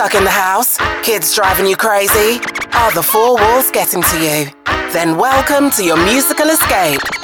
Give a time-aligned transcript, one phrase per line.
[0.00, 0.78] Stuck in the house?
[1.02, 2.40] Kids driving you crazy?
[2.72, 4.50] Are the four walls getting to you?
[4.94, 7.19] Then welcome to your musical escape.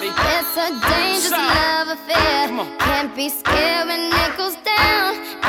[0.00, 0.12] Ready.
[0.16, 2.48] It's a dangerous love affair.
[2.78, 5.39] Can't be scared when it goes down.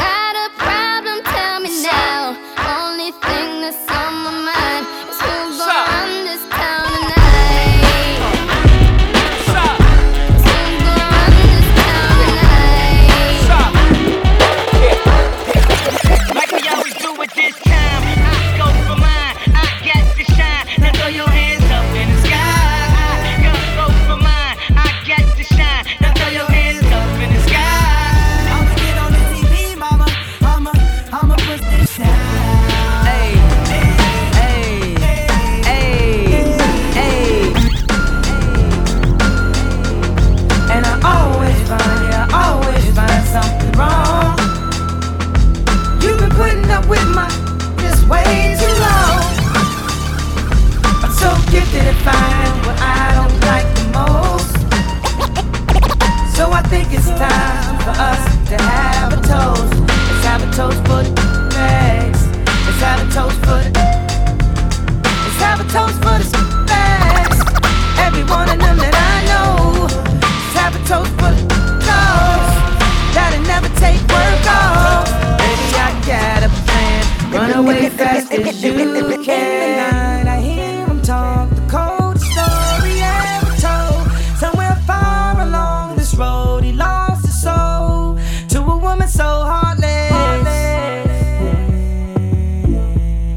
[78.63, 80.27] You can.
[80.27, 84.11] I hear him talk the coldest story ever told.
[84.37, 88.19] Somewhere far along this road, he lost his soul
[88.49, 90.11] to a woman so heartless.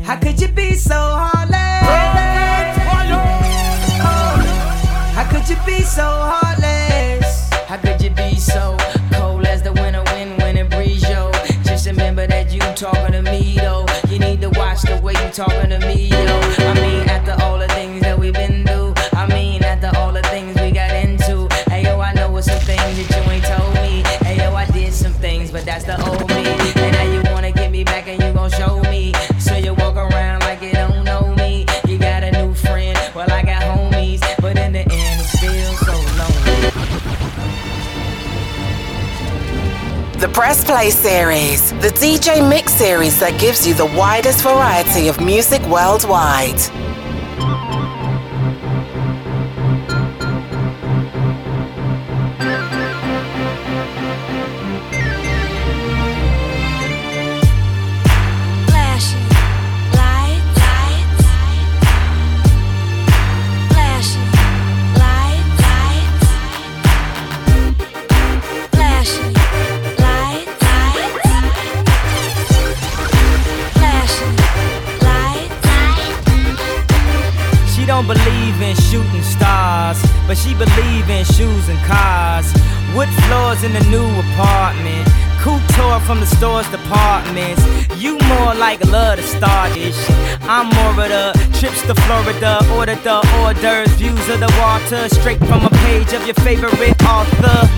[0.07, 1.59] How could you be so heartless?
[5.15, 6.44] How could you be so heartless?
[15.35, 16.17] Talking to me, yo.
[16.17, 20.23] I mean, after all the things that we've been through, I mean, after all the
[20.23, 21.49] things we got into.
[21.69, 24.05] Hey, yo, I know it's some things that you ain't told me.
[24.25, 26.24] Hey, yo, I did some things, but that's the old
[40.35, 45.63] Press Play series, the DJ Mix series that gives you the widest variety of music
[45.69, 46.84] worldwide.
[87.25, 88.03] Departments.
[88.03, 90.17] You more like love to start this shit.
[90.43, 95.09] I'm more of the trips to Florida, order the hors d'oeuvres, views of the water,
[95.09, 97.69] straight from a page of your favorite author.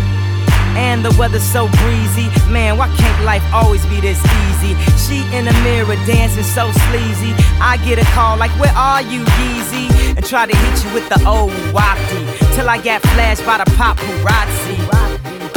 [0.77, 2.29] And the weather's so breezy.
[2.51, 4.77] Man, why can't life always be this easy?
[5.01, 7.33] She in the mirror dancing so sleazy.
[7.61, 9.89] I get a call like, Where are you, Yeezy?
[10.17, 12.55] And try to hit you with the old wapty.
[12.55, 14.77] Till I got flashed by the paparazzi.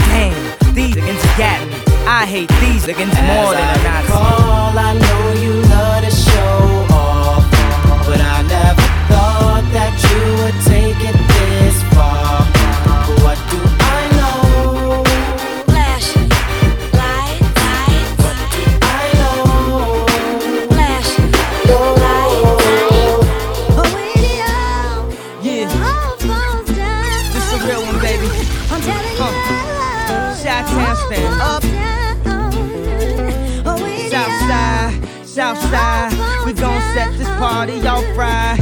[0.08, 1.79] Damn, these niggas got me.
[2.12, 4.08] I hate these niggas more than a Nazi.
[4.08, 7.46] Call, I know you love to show off,
[8.08, 8.82] but I never
[9.14, 11.29] thought that you would take it
[37.50, 38.59] party off right.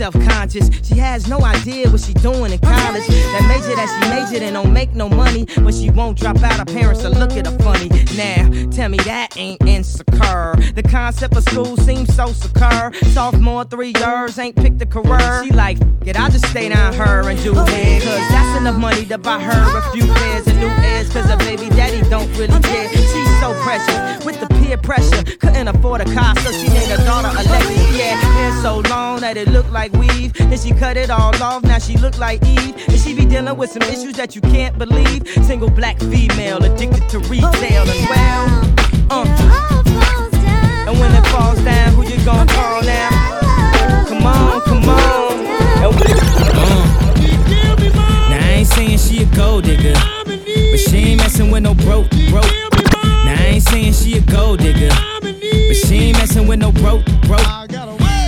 [0.00, 0.70] Self-conscious.
[0.82, 3.06] She has no idea what she doing in college.
[3.06, 6.58] That major that she majored in don't make no money, but she won't drop out.
[6.58, 7.90] Her parents will look at her funny.
[8.16, 10.56] Now, tell me that ain't insecure.
[10.74, 12.94] The concept of school seems so secure.
[13.12, 15.44] Sophomore, three years, ain't picked a career.
[15.44, 18.02] She like, get, I'll just stay down her and do it.
[18.02, 21.12] Cause that's enough money to buy her a few pairs of new ears.
[21.12, 22.88] Cause her baby daddy don't really care.
[22.88, 25.22] She's so precious with the peer pressure.
[25.40, 27.98] Couldn't afford a car, so she named her daughter Alexis.
[27.98, 30.32] Yeah, hair so long that it looked like weave.
[30.34, 32.74] Then she cut it all off, now she look like Eve.
[32.88, 35.26] And she be dealing with some issues that you can't believe.
[35.44, 38.46] Single black female addicted to retail and well,
[39.10, 39.26] uh.
[40.86, 43.10] And when it falls down, who you gonna call now?
[44.08, 45.46] Come on, come on.
[45.82, 46.86] Uh.
[48.28, 49.94] Now I ain't saying she a gold digger,
[50.24, 52.50] but she ain't messing with no broke, broke.
[53.24, 54.88] Now I ain't saying she a gold digger,
[55.20, 57.46] but she ain't messing with no broke, broke.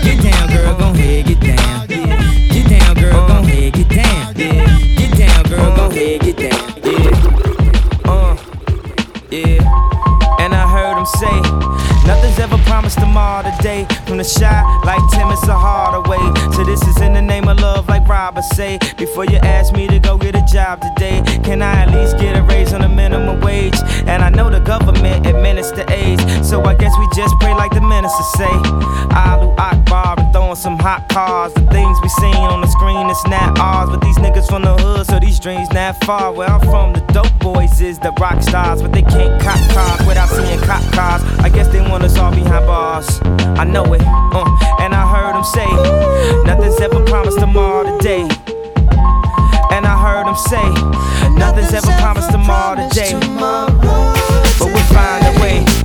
[0.03, 1.87] Get down, girl, gon' head, get down.
[1.87, 4.35] Get down, girl, gon' head, get down.
[4.35, 6.75] Get down, girl, gon' head, get down.
[6.85, 7.11] Yeah.
[8.05, 8.37] Uh,
[9.31, 10.41] yeah.
[10.41, 11.92] And I heard him say,
[12.33, 13.87] nothing's ever promised tomorrow today.
[14.07, 16.19] From the shot, like Tim, it's a harder way.
[16.53, 18.79] So this is in the name of love, like Robert say.
[18.97, 22.37] Before you ask me to go get a job today, can I at least get
[22.37, 23.77] a raise on the minimum wage?
[24.07, 27.81] And I know the government administer AIDS, so I guess we just pray like the
[27.81, 28.55] minister say.
[29.13, 31.53] Allahu Akbar and throwing some hot cars.
[31.55, 33.91] The things we seen on the screen, it's not ours.
[33.91, 36.33] But these niggas from the hood, so these dreams not far.
[36.33, 40.07] Where I'm from, the dope boys is the rock stars, but they can't cop cars
[40.07, 41.23] without seeing cop cars.
[41.41, 43.21] I guess they want us all behind bars.
[43.59, 44.47] I know it, uh,
[44.81, 45.67] and I heard them say,
[46.45, 48.23] nothing's ever promised tomorrow today.
[49.75, 50.67] And I heard them say,
[51.35, 53.13] nothing's ever promised tomorrow today.
[54.59, 55.82] But we find a way.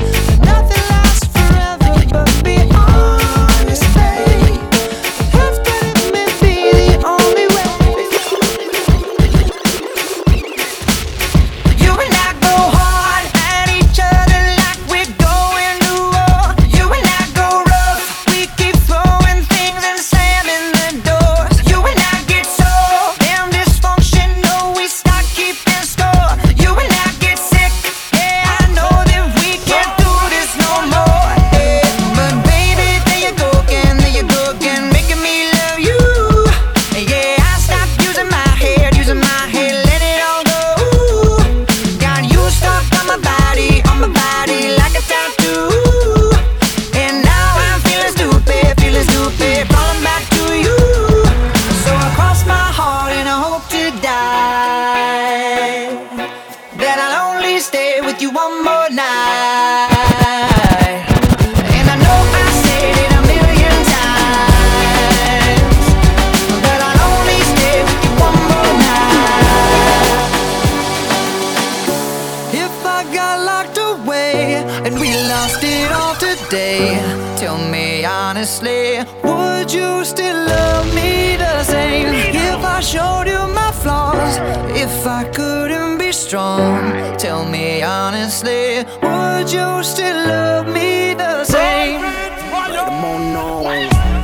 [75.84, 76.98] It all today,
[77.38, 82.08] tell me honestly, would you still love me the same?
[82.36, 84.38] If I showed you my flaws,
[84.76, 92.02] if I couldn't be strong, tell me honestly, would you still love me the same?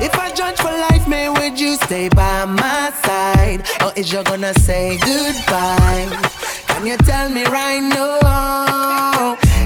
[0.01, 3.61] If I judge for life, man, would you stay by my side?
[3.83, 6.07] Or is you gonna say goodbye?
[6.67, 8.13] Can you tell me right now?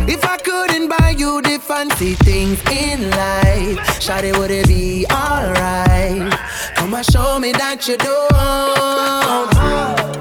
[0.09, 6.31] If I couldn't buy you the fancy things in life, Shawty, would it be alright?
[6.75, 8.27] Come and show me that you don't.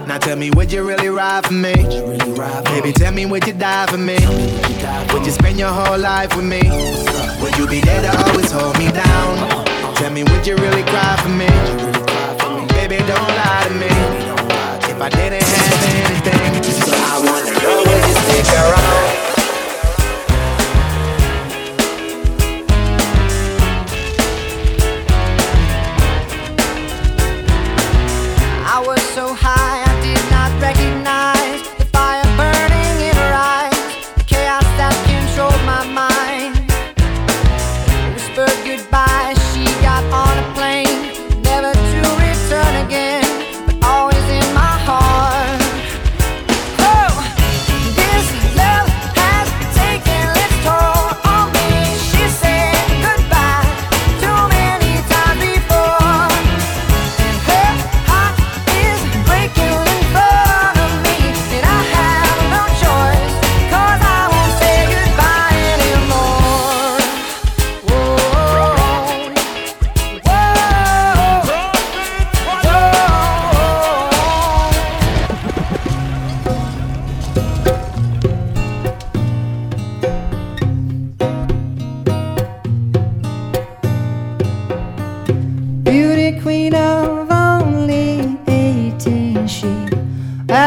[0.08, 1.74] Now tell me, would you really ride for me?
[2.64, 4.18] Baby, tell me, would you die for me?
[5.12, 6.62] Would you spend your whole life with me?
[7.40, 9.38] Would you be there to always hold me down?
[9.38, 9.94] Uh-huh.
[9.94, 11.48] Tell me, would you really cry for me?
[12.74, 13.92] Baby, don't lie to me.
[14.90, 16.58] If I didn't have anything,
[16.90, 19.35] I wanna know would you stick around?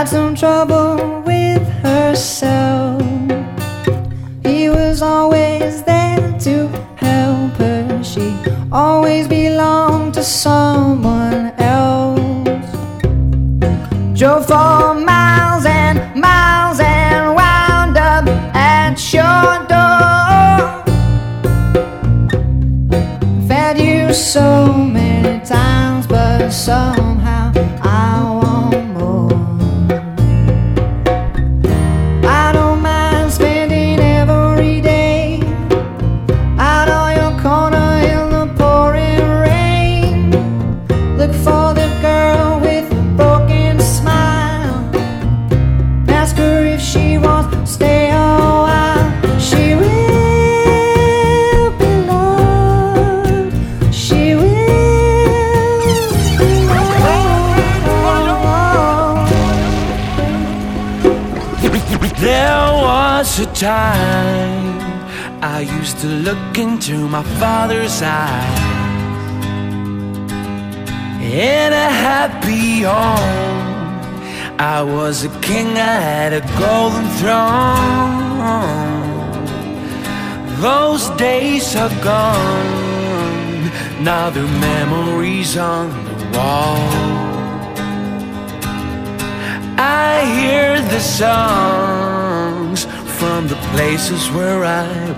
[0.09, 0.98] some trouble.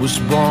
[0.01, 0.50] was born.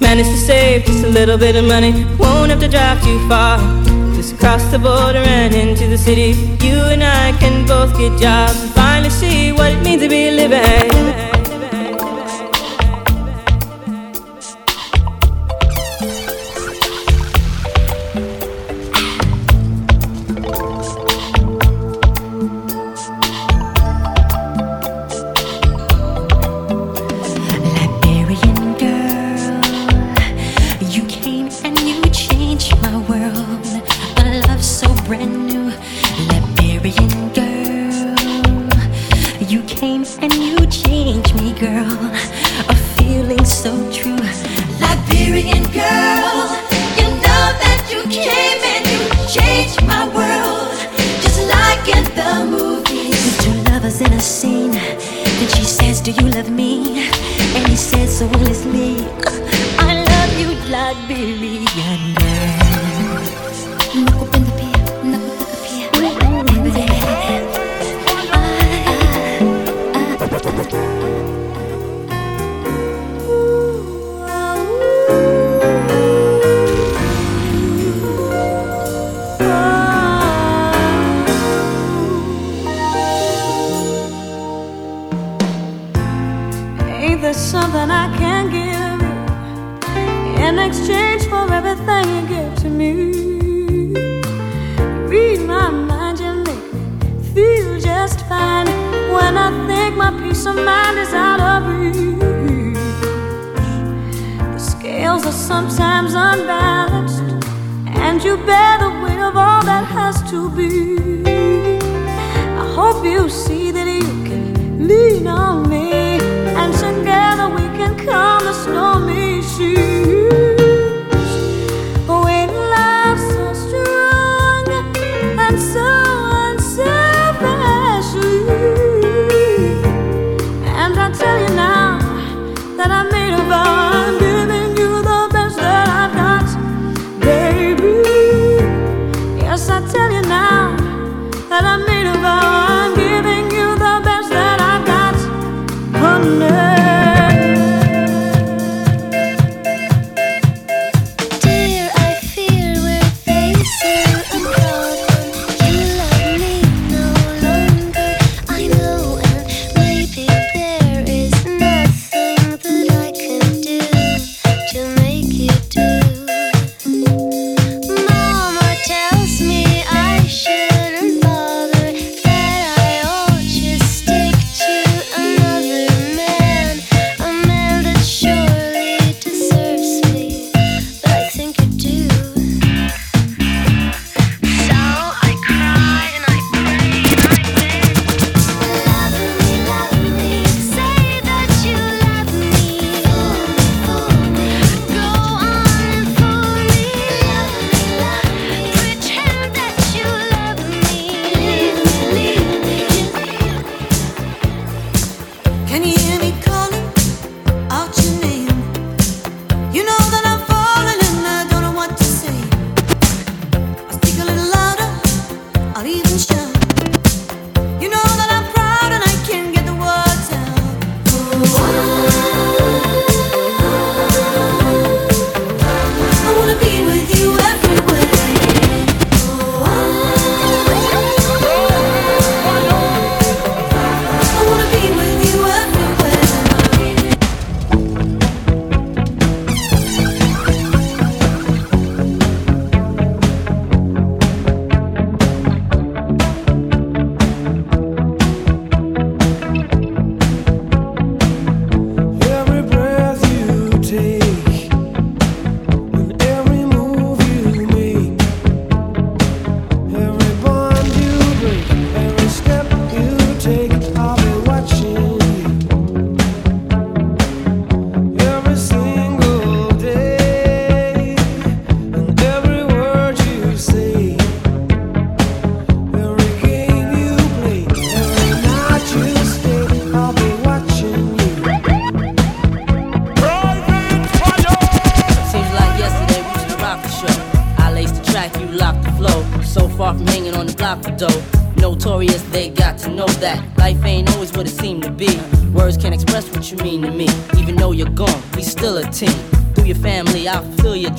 [0.00, 3.58] Managed to save just a little bit of money, won't have to drive too far.
[4.14, 6.32] Just across the border and into the city,
[6.64, 10.30] you and I can both get jobs and finally see what it means to be
[10.30, 11.29] living.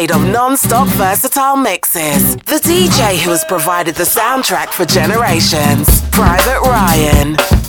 [0.00, 2.36] decade of non-stop versatile mixes.
[2.36, 7.59] The DJ who has provided the soundtrack for generations, Private Ryan.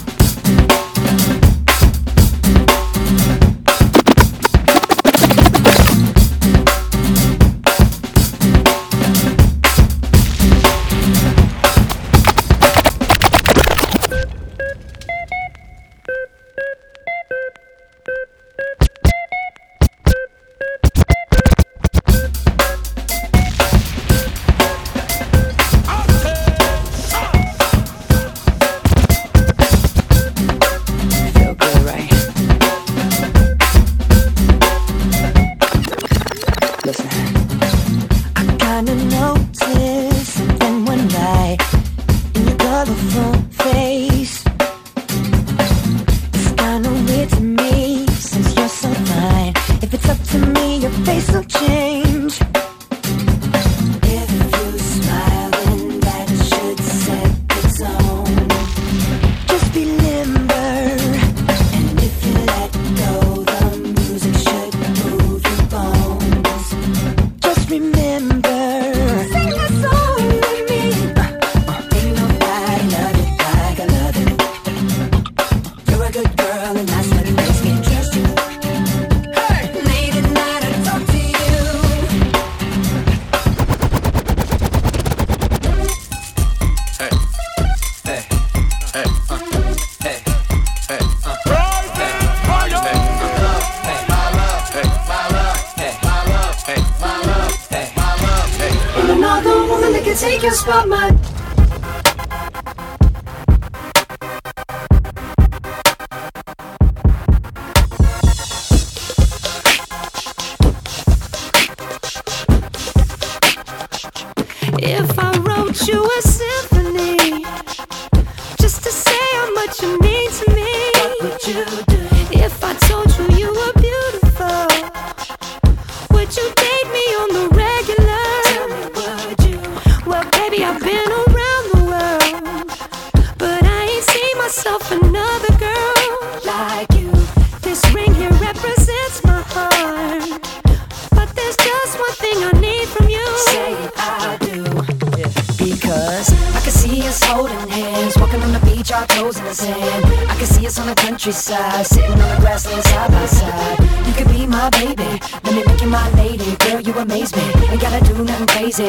[121.52, 121.81] you.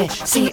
[0.09, 0.52] See.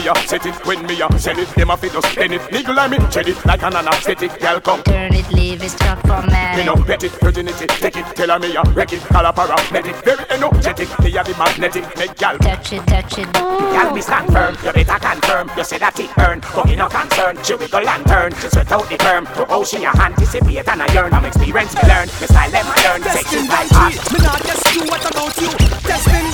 [0.00, 2.40] me a set it, when me a send it, them a fit just spend it.
[2.52, 4.40] Nigga like me, tread it like an anesthetic.
[4.40, 6.56] Girl, come turn it, leave it struck for man.
[6.56, 9.32] Me no bet it, virginity, take it, tell her me a wreck it, call a
[9.32, 10.02] paramedic.
[10.04, 13.32] Very energetic, me a the magnetic, make gal touch it, touch it.
[13.32, 15.50] Gal, me stand firm, you better confirm.
[15.56, 17.36] You say that it burn, but me no concern.
[17.44, 19.26] She wiggle and turn, she sweat out the firm.
[19.64, 21.12] she a anticipate and I yearn.
[21.12, 23.02] I'm experienced, learn, me style them I learn.
[23.02, 24.82] Testing by heart, me not just you.
[24.88, 25.50] What about you?
[25.84, 26.28] Testing,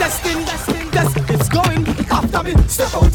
[0.00, 1.24] testing, testing, testing.
[1.28, 2.54] It's going after me.
[2.68, 3.09] Step out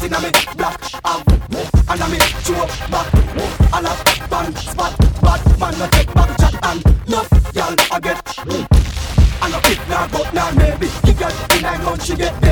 [5.78, 6.08] no take
[6.62, 6.82] and
[7.54, 8.16] y'all I get.
[9.42, 9.50] I
[10.56, 11.32] maybe you got
[11.64, 12.45] I she get.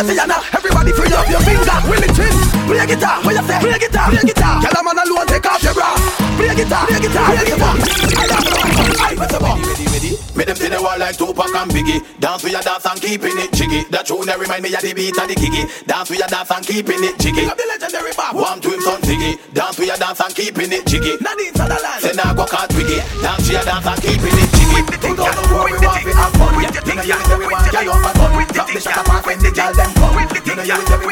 [0.00, 0.40] Trey Fiona.
[0.56, 1.76] Everybody free up your finger.
[1.84, 2.32] Will it twin?
[2.64, 3.20] Play guitar.
[3.20, 3.60] What you say?
[3.60, 4.62] Play guitar, play guitar.
[4.62, 5.92] Tell a man alone take off your bra.
[6.40, 7.76] Play guitar, play guitar, play guitar.
[9.20, 9.58] Up?
[9.60, 10.12] Ready, ready?
[10.36, 12.00] Make them see the wall like Tupac and Biggie.
[12.18, 13.84] Dance with your dance and keeping it jiggy.
[13.90, 15.68] That tune that remind me of the beat of the kiki.
[15.84, 17.44] Dance with your dance and keeping it jiggy.
[17.44, 18.36] The legendary Bob.
[18.36, 19.36] One to him son Ziggy.
[19.52, 21.20] Dance with your dance and keeping it jiggy.
[21.20, 22.00] Nadine Sutherland.
[22.00, 23.04] Say now go cut wiggy.
[23.20, 24.80] Dance with your dance and keeping it jiggy.
[25.04, 25.79] Who don't know what
[30.66, 31.09] come.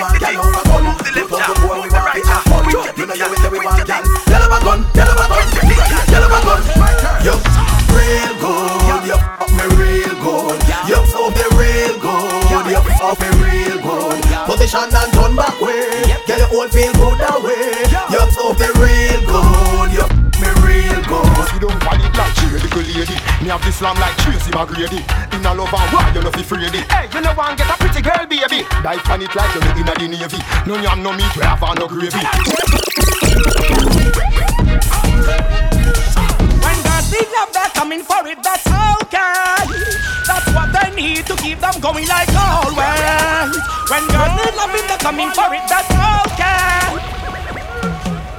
[23.68, 25.04] Me have the slam like Tracy McGrady.
[25.36, 26.88] In a love and war, you know fi afraid it.
[26.90, 28.64] Hey, you know want get a pretty girl, baby.
[28.64, 30.40] Die on it like you in a the navy.
[30.64, 32.24] No yam, no meat, we have no gravy.
[36.64, 39.68] When girls need love, they're coming for it, that's okay.
[40.24, 43.52] That's what they need to keep them going like always.
[43.92, 46.88] When girls need loving, they're coming for it, that's okay.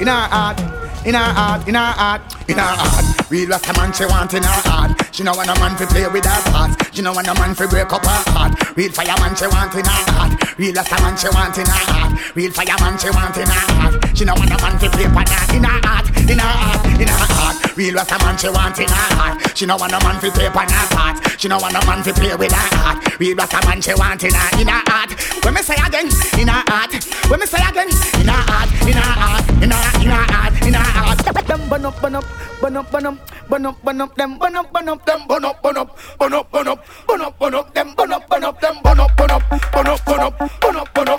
[0.02, 0.60] in our heart,
[1.06, 3.30] in our heart, in our heart, in our heart.
[3.30, 4.89] We Real Rasta man she want in her heart.
[5.20, 6.96] She know want a man to play with her heart.
[6.96, 8.56] She know want a man to break up her heart.
[8.78, 10.58] Real fireman she want in her heart.
[10.58, 12.09] Real man she want in her heart.
[12.36, 14.18] Real fireman she want in her heart.
[14.18, 16.86] She know want a man to play for her in her heart, in her heart,
[17.02, 17.78] in her heart.
[17.78, 19.58] Real Rasta man she want in her heart.
[19.58, 21.18] She know want a man to play for her heart.
[21.40, 23.20] She know want a man to play with her heart.
[23.20, 25.12] Real Rasta man she want in her in her heart.
[25.44, 26.94] When me say again, in her heart.
[27.30, 27.90] When me say again,
[28.22, 31.18] in her heart, in her heart, in her in her heart, in her heart.
[31.50, 32.26] Them bun up, bun up,
[32.62, 33.18] bun up, bun up,
[33.50, 36.34] bun up, bun up, them bun up, bun up, them bun up, bun up, bun
[36.34, 39.18] up, bun up, bun up, bun up, them bun up, bun up, them bun up,
[39.18, 41.19] bun up, bun up, bun up, bun up, bun up,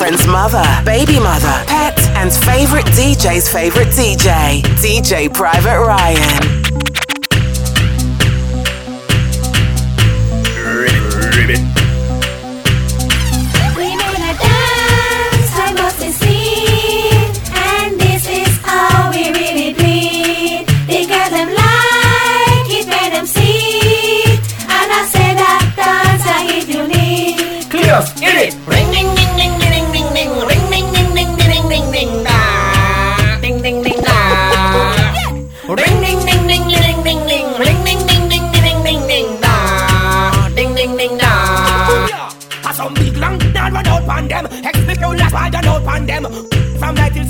[0.00, 6.69] girlfriend's mother, baby mother, pet, and favorite DJ's favorite DJ, DJ Private Ryan.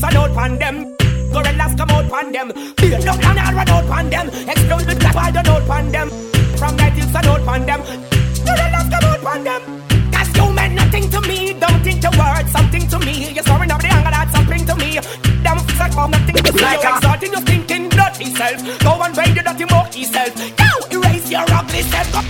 [0.00, 0.96] Night till out pan them.
[1.30, 2.48] Gorillas come out pan them.
[2.76, 4.28] Beat up down and run out pan them.
[4.48, 6.08] Explode with black wide out pan them.
[6.56, 7.80] From night till sun out pan them.
[8.44, 9.62] Gorillas come out pan them.
[10.12, 11.52] Cause you meant nothing to me.
[11.52, 13.30] Don't think your words something to me.
[13.32, 14.98] You're soaring up the anger that's something to me.
[15.44, 16.60] Them f***s like all nothing to me.
[16.60, 18.58] Like You're a- exalting your stinking dirty self.
[18.80, 20.34] Go and raid your dirty monkey self.
[20.56, 22.10] Go erase your ugly self.
[22.12, 22.20] Go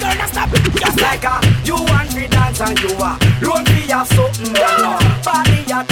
[0.00, 0.62] Girl, now stop it.
[0.80, 4.96] Just like a you want me dance and you are Loan fi have something down
[5.22, 5.84] Body a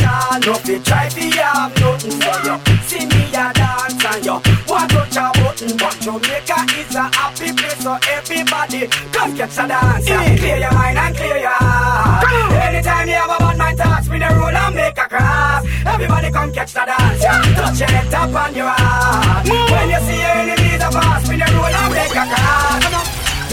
[0.84, 2.56] try fi have nothing for you.
[2.88, 4.36] See me a dance and you.
[4.68, 9.68] Want touch a button But Jamaica is a happy place so everybody come catch a
[9.68, 10.08] dance.
[10.08, 10.36] Yeah.
[10.36, 12.24] Clear your mind and clear your heart.
[12.68, 15.64] Anytime you have a bad mind thoughts me the roll and make a cross.
[15.86, 17.22] Everybody come catch the dance.
[17.22, 17.42] Yeah.
[17.56, 19.48] Touch your head top on your heart.
[19.48, 20.57] When you see your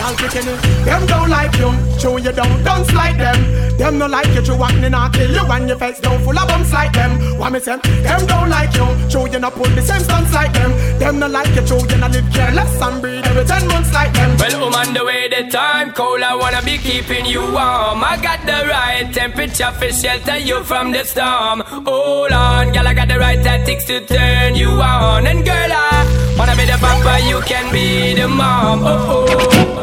[0.05, 0.13] Y'all
[0.85, 4.63] Them don't like you, show you down, don't slide them Them no like you, you
[4.63, 7.59] acting and kill you And your face down full of bumps like them What me
[7.59, 7.77] say?
[7.77, 11.27] Them don't like you, show you not pull the same stunts like them Them no
[11.27, 14.65] like you, show you not live careless And breathe every ten months like them Well,
[14.65, 16.21] I'm on the way, the time cold.
[16.21, 18.03] I wanna be keeping you warm.
[18.03, 21.61] I got the right temperature for shelter you from the storm.
[21.85, 25.25] Hold on, girl, I got the right tactics to turn you on.
[25.25, 28.81] And girl, I wanna be the papa, you can be the mom.
[28.83, 29.74] Oh, oh.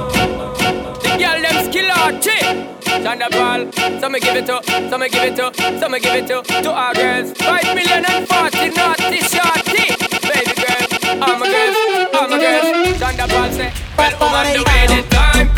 [2.03, 2.41] Chee!
[2.83, 4.61] Thunderball, some give it to,
[4.91, 7.33] some give it to, some give it to, to our girls.
[7.33, 9.87] Five million and forty naughty shorty.
[10.27, 11.77] Baby girl, all my girls,
[12.15, 12.99] all my girls.
[12.99, 15.52] Thunderball say, well, woman, the way the time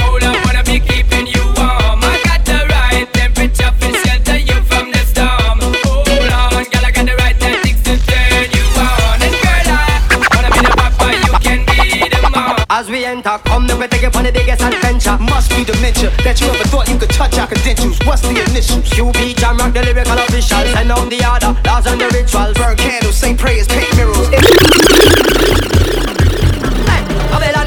[13.14, 15.16] As we enter, come now we take it on the biggest adventure.
[15.18, 17.98] Must be dementia that you ever thought you could touch our credentials.
[18.04, 18.88] What's the initials?
[18.90, 20.58] QB Jam Rock, the lyrical official.
[20.58, 22.54] Send out the order, laws and the rituals.
[22.54, 25.73] Burn candles, say prayers, paint mirrors.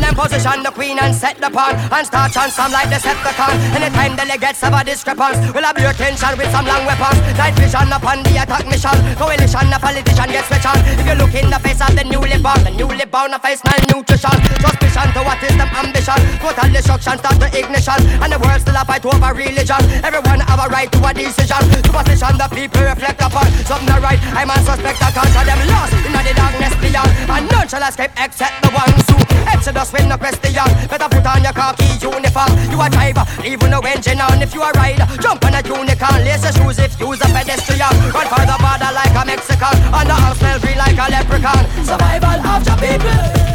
[0.08, 4.16] Them position the queen and set the pawn And start chant some like Decepticon Anytime
[4.16, 7.20] delegates have a discrepancy We'll have your attention with some long weapons.
[7.36, 10.80] Night vision upon the attack mission Coalition, a politician gets switch on.
[10.96, 13.60] If you look in the face of the newly born The newly born, a face
[13.68, 14.32] malnutrition.
[14.64, 16.20] Suspicion to what is them ambition.
[16.40, 18.00] Total destruction, start the ignition?
[18.24, 19.84] And the world still a fight over religion.
[20.08, 21.60] Everyone have a right to a decision.
[21.84, 23.52] Superstition the people reflect upon.
[23.68, 25.60] Something right, I'm a suspect I can't them.
[25.68, 27.12] Lost in the darkness beyond.
[27.28, 30.54] And none shall escape except the ones who Exodus win the question
[30.90, 32.52] Better put on your khaki uniform.
[32.70, 34.42] You a driver, leave no engine on.
[34.42, 36.24] If you a rider, jump on a unicorn.
[36.24, 37.94] Lace your shoes if you's a pedestrian.
[38.14, 39.76] Run for the border like a Mexican.
[39.94, 41.64] On the arm smell free like a leprechaun.
[41.84, 43.47] Survival of the people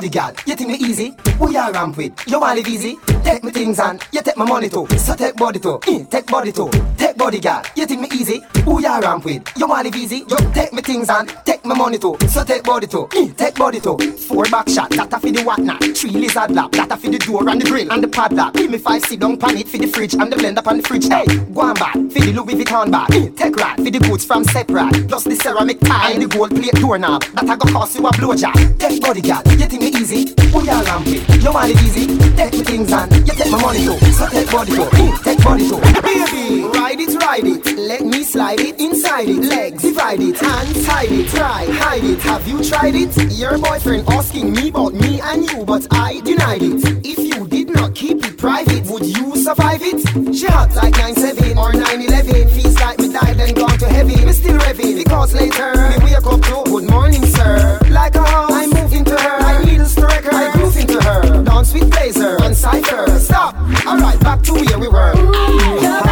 [0.00, 1.14] Bodyguard, you think me easy?
[1.38, 2.26] Who you ramp with?
[2.26, 2.96] You want live easy?
[3.22, 4.86] Take me things and you take my money too.
[4.96, 6.70] So take body too, eh, take body too.
[7.00, 8.42] Take bodyguard, you think me easy?
[8.66, 9.42] Who you ramp with?
[9.56, 10.18] You want live easy?
[10.28, 12.14] You take me things and take my money too.
[12.28, 13.96] So take body too, eh, take body too.
[14.28, 15.82] Four back shot, that a for the whatnot.
[15.96, 18.52] Three lizard lap, that a for the door and the grill and the padlock.
[18.52, 20.82] Give me five sit down pan it for the fridge and the blender pan the
[20.82, 21.08] fridge.
[21.08, 21.24] Hey,
[21.54, 23.14] go on bag for the Louis Vuitton bag.
[23.14, 25.08] Eh, take rad for the goods from separate.
[25.08, 27.22] Plus the ceramic tie and the gold plate doorknob.
[27.32, 28.78] That a go cost you a blowjob.
[28.78, 30.34] Take bodyguard, you think me easy?
[30.52, 31.42] Who you ramp with?
[31.42, 32.06] You want it easy?
[32.36, 33.96] Take me things and you take my money too.
[34.12, 35.80] So take body too, eh, take body too.
[36.04, 37.78] Baby, ride it, ride it.
[37.78, 39.44] Let me slide it inside it.
[39.44, 41.28] Legs divide it and tie it.
[41.28, 42.20] Try hide it.
[42.22, 43.14] Have you tried it?
[43.32, 47.06] Your boyfriend asking me about me and you, but I denied it.
[47.06, 50.00] If you did not keep it private, would you survive it?
[50.34, 52.50] She hot like 9-7 or 9-11.
[52.50, 54.26] Feels like me died and gone to heaven.
[54.26, 57.78] Me still revving because later me wake up to good morning, sir.
[57.90, 59.38] Like a house, I move into her.
[59.42, 61.44] I needles to record, I groove into her.
[61.44, 63.06] Dance with blazer and cipher.
[63.20, 63.54] Stop.
[63.86, 66.09] Alright, back to where we were.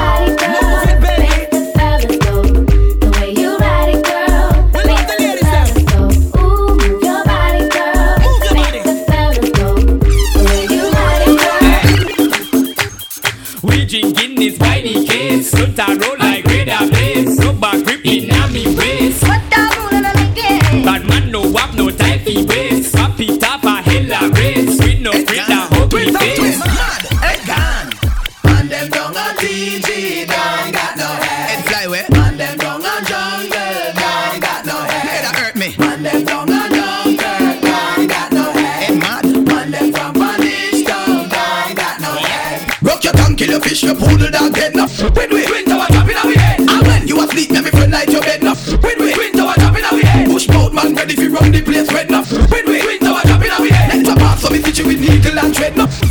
[43.89, 44.93] Your poodle dog dead enough.
[45.16, 46.61] When we twin tower drop in our head.
[46.61, 48.61] And when you asleep, me friend light your bed enough.
[48.68, 50.28] When we twin tower drop in our head.
[50.28, 52.30] Push boat man ready fi run the place red enough.
[52.30, 54.07] When we twin tower drop in our head.
[54.07, 56.07] Let's off so me stitch you with needle and thread enough.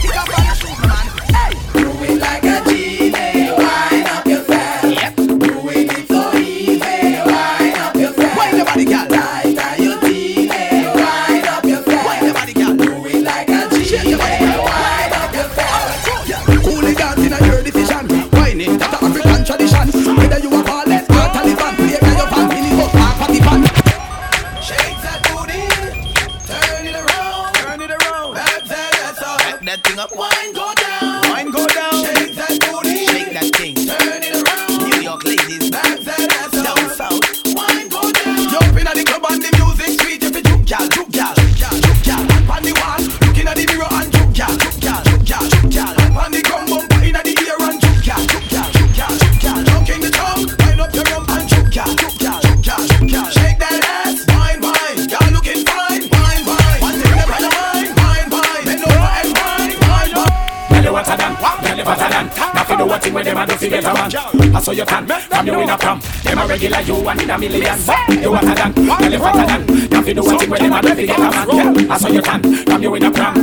[65.38, 66.00] from you in a from.
[66.24, 67.62] Them a regular you and in a million.
[67.62, 69.92] You hotter than, girl you fatter than.
[69.92, 71.92] You fi do a thing where them a do fi get a man.
[71.92, 73.34] I saw you tan from you in a from.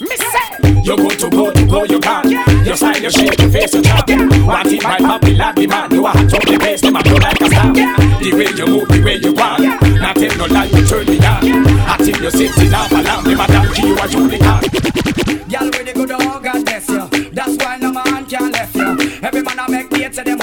[0.00, 0.16] Me
[0.84, 2.30] you go to go to go you can.
[2.64, 4.46] Your style your shape your face your charm.
[4.46, 5.90] What if my papi lad the man?
[5.92, 7.72] You are hot on the base, them a blow like a star.
[7.74, 9.60] The way you move, the way you walk,
[10.00, 11.68] not take no lie, you turn me on.
[11.86, 14.88] I think you sit in love, alarm, them a donkey, you are a Julian.
[15.48, 17.08] Girl with the good dog and bless you.
[17.32, 19.20] That's why no man can left you.
[19.22, 20.37] Every man I make dates, them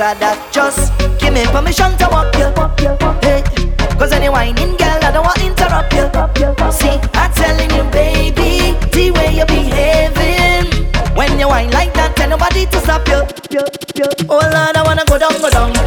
[0.00, 0.52] answer that.
[0.52, 2.48] Just give me permission to walk you.
[3.20, 3.42] Hey,
[3.98, 6.08] cause any whining girl, I don't want to interrupt you.
[6.72, 10.88] See, I'm telling you, baby, the way you're behaving.
[11.14, 13.20] When you whine like that, tell nobody to stop you.
[14.28, 15.79] Oh Lord, I wanna go down, go down.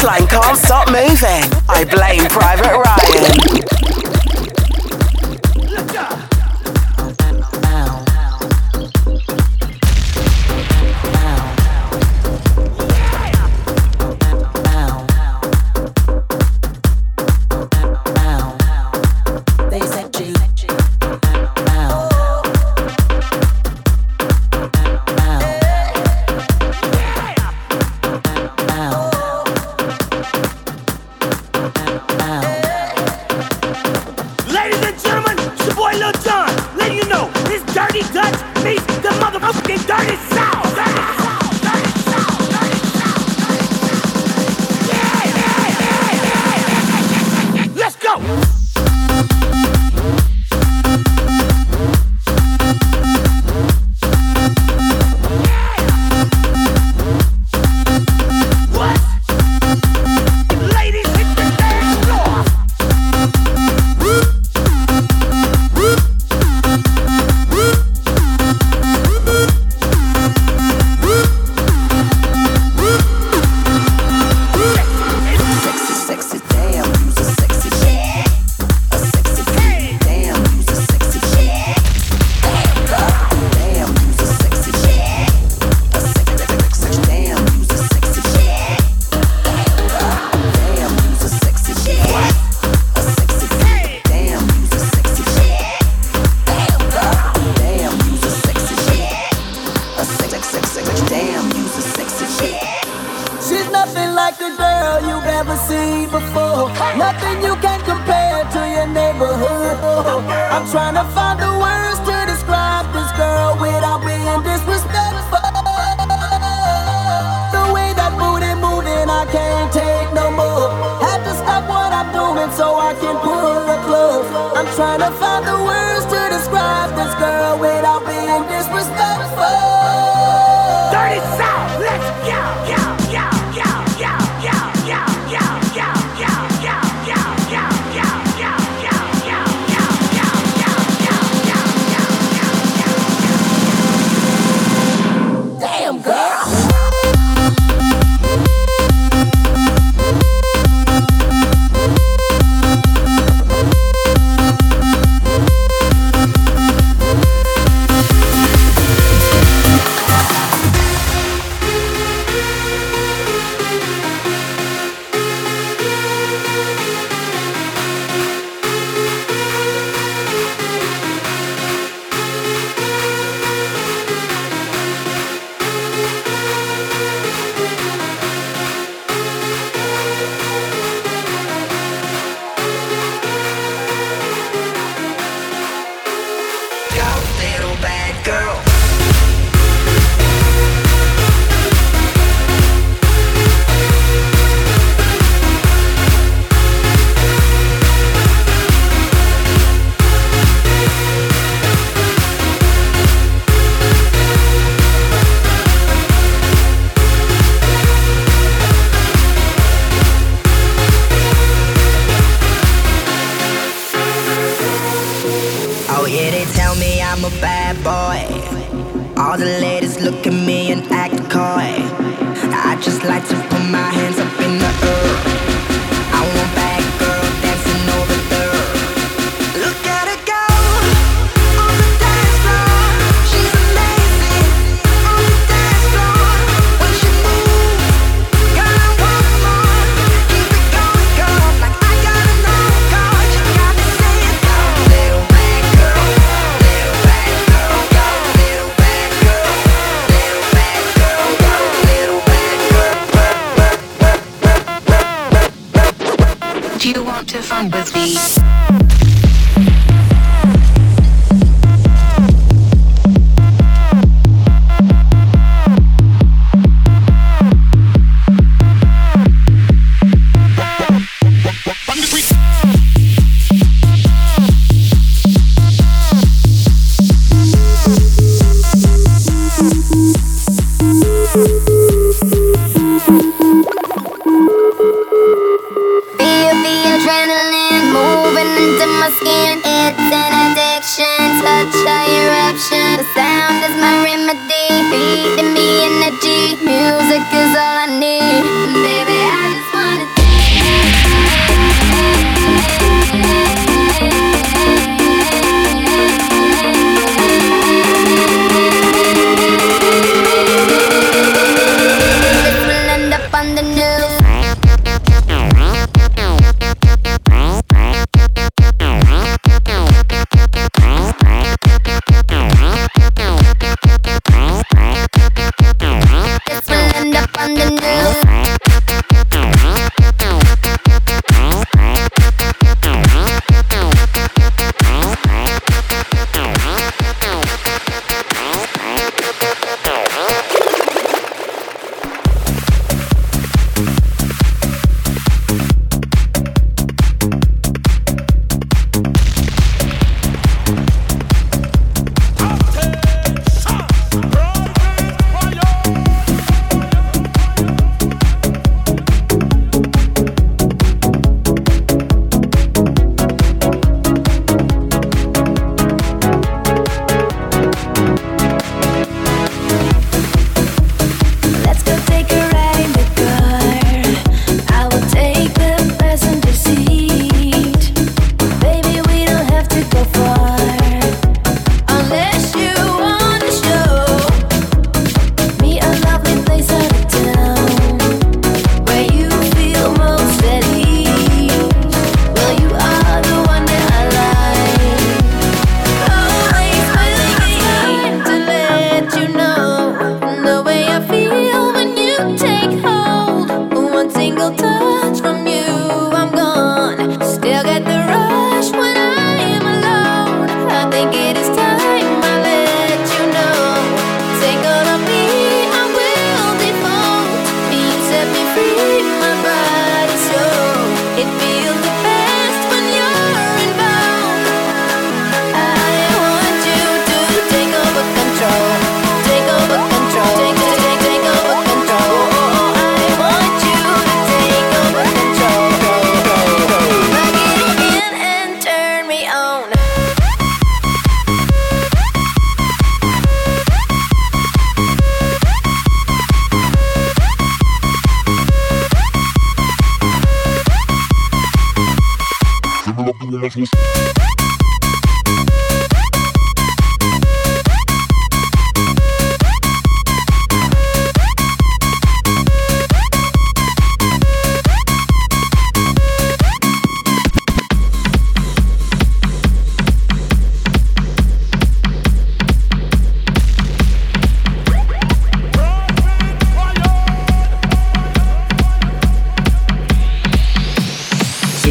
[0.00, 1.44] baseline can't stop moving.
[1.68, 3.99] I blame Private Ryan.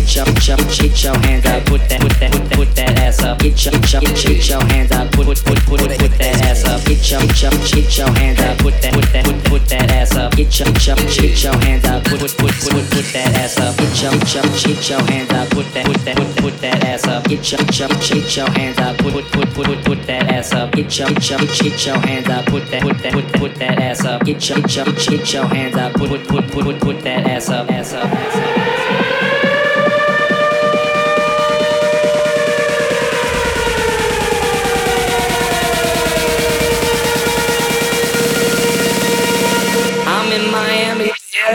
[0.10, 3.38] Get your, get your, hands up, put that, put that, put that, ass up.
[3.38, 6.84] Get your, get your, your hands up, put, put, put, put, put that ass up.
[6.86, 10.16] Get your, get your, your hands up, put that, put that, put, put that ass
[10.16, 10.34] up.
[10.34, 13.78] Get your, get your, your hands up, put, put, put, put, put that ass up.
[13.78, 17.05] Get your, get your, your hands up, put that, put that, put, put that ass
[17.05, 17.24] up.
[17.30, 20.72] Get your, get your, your hands up, put, put, put, put, put, that ass up.
[20.72, 24.03] Get your, get your, your hands up, put that, put that, put, put that ass
[24.05, 24.26] up.
[24.26, 27.70] Get your, get your, your hands up, put, put, put, put, put that ass up,
[27.70, 28.59] ass up, ass up.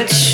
[0.06, 0.33] touch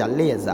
[0.00, 0.50] 家例子